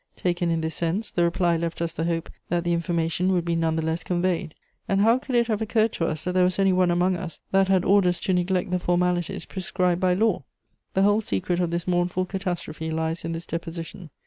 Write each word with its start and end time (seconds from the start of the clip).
Taken 0.15 0.49
in 0.49 0.61
this 0.61 0.73
sense, 0.73 1.11
the 1.11 1.23
reply 1.23 1.57
left 1.57 1.79
us 1.79 1.93
the 1.93 2.05
hope 2.05 2.31
that 2.49 2.63
the 2.63 2.73
information 2.73 3.31
would 3.31 3.45
be 3.45 3.55
none 3.55 3.75
the 3.75 3.85
less 3.85 4.03
conveyed. 4.03 4.55
And 4.87 5.01
how 5.01 5.19
could 5.19 5.35
it 5.35 5.45
have 5.45 5.61
occurred 5.61 5.93
to 5.93 6.07
us 6.07 6.23
that 6.23 6.31
there 6.31 6.43
was 6.43 6.57
any 6.57 6.73
one 6.73 6.89
among 6.89 7.15
us 7.15 7.39
that 7.51 7.67
had 7.67 7.85
orders 7.85 8.19
to 8.21 8.33
neglect 8.33 8.71
the 8.71 8.79
formalities 8.79 9.45
prescribed 9.45 10.01
by 10.01 10.15
law?" 10.15 10.43
The 10.95 11.03
whole 11.03 11.21
secret 11.21 11.59
of 11.59 11.69
this 11.69 11.87
mournful 11.87 12.25
catastrophe 12.25 12.89
lies 12.89 13.23
in 13.23 13.33
this 13.33 13.45
deposition. 13.45 14.09